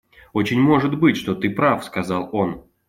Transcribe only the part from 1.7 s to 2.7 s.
сказал он.